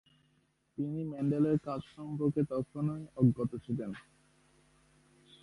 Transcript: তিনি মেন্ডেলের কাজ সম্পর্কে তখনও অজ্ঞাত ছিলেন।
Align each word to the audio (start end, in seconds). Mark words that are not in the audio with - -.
তিনি 0.77 0.99
মেন্ডেলের 1.11 1.57
কাজ 1.67 1.81
সম্পর্কে 1.95 2.41
তখনও 2.51 2.95
অজ্ঞাত 3.15 3.51
ছিলেন। 3.65 3.91